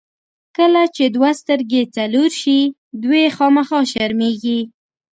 کله 0.57 0.81
چې 0.95 1.03
دوه 1.15 1.29
سترګې 1.41 1.81
څلور 1.95 2.29
شي، 2.41 2.59
دوې 3.03 3.23
خامخا 3.35 3.79
شرمېږي. 3.91 4.59